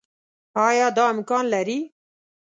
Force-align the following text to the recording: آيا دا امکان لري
آيا 0.65 0.87
دا 0.97 1.03
امکان 1.13 1.43
لري 1.53 1.79